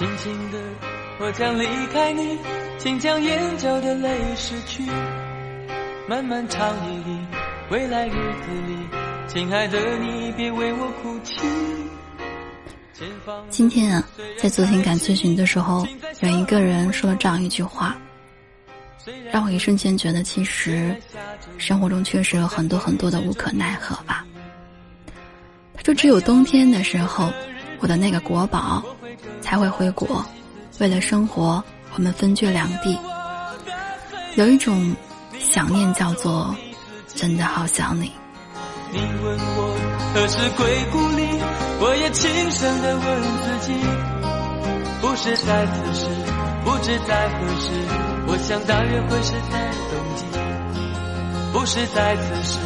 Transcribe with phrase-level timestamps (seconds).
[0.00, 0.58] 轻轻的，
[1.18, 2.38] 我将离开你，
[2.78, 4.82] 请将眼角的泪拭去。
[6.08, 7.18] 漫漫长夜里，
[7.70, 8.78] 未来日子里，
[9.28, 11.46] 亲爱的你，别为我哭泣。
[13.50, 14.02] 今天啊，
[14.38, 15.86] 在做情感咨询的时候，
[16.20, 17.94] 有一个人说了这样一句话，
[19.30, 20.96] 让我一瞬间觉得，其实
[21.58, 24.24] 生活中确实有很多很多的无可奈何吧。
[25.74, 27.30] 他说：“只有冬天的时候，
[27.80, 28.82] 我的那个国宝
[29.50, 30.24] 才会回国，
[30.78, 31.60] 为了生活，
[31.96, 32.96] 我们分居两地。
[34.36, 34.94] 有一种
[35.40, 36.54] 想念，叫做
[37.16, 38.12] 真的好想你。”
[38.94, 39.76] 你问我
[40.14, 41.26] 何时归故里，
[41.80, 43.04] 我也轻声的问
[43.42, 43.74] 自己，
[45.00, 46.06] 不是在此时，
[46.64, 47.72] 不知在何时，
[48.28, 50.22] 我想大约会是在冬季。
[51.52, 52.58] 不是在此时，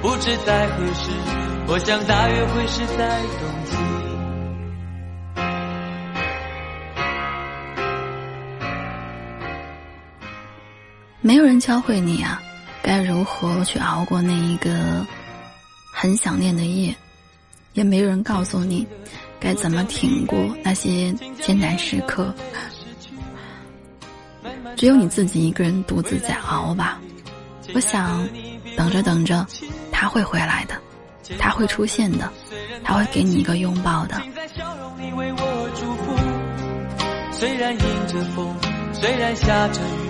[0.00, 1.10] 不知在何时，
[1.68, 3.89] 我想大约会是在冬季。
[11.22, 12.40] 没有人教会你啊，
[12.82, 15.06] 该如何去熬过那一个。
[15.92, 16.94] 很想念的夜，
[17.74, 18.86] 也没有人告诉你
[19.38, 21.12] 该怎么挺过那些
[21.42, 22.32] 艰难时刻，
[24.76, 26.98] 只有你自己一个人独自在熬吧。
[27.74, 28.26] 我想，
[28.78, 29.46] 等着等着，
[29.92, 30.74] 他会回来的，
[31.38, 32.32] 他会出现的，
[32.82, 34.18] 他会给你一个拥抱的。
[37.30, 38.56] 虽然迎着风，
[38.94, 40.09] 虽然下着雨，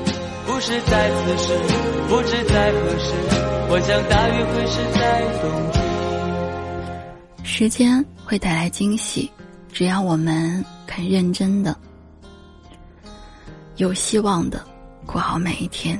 [0.61, 1.57] 是在此时，
[2.07, 3.15] 不知在何时，
[3.67, 5.01] 我想大约会是在
[5.41, 5.79] 冬季。
[7.43, 9.31] 时间会带来惊喜，
[9.73, 11.75] 只要我们肯认真的、
[13.77, 14.63] 有希望的
[15.03, 15.99] 过好每一天。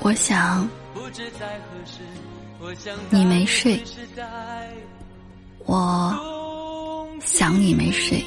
[0.00, 0.68] 我想。
[3.10, 3.82] 你没睡，
[5.66, 8.24] 我想你没睡，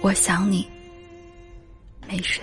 [0.00, 0.68] 我想你
[2.08, 2.42] 没睡。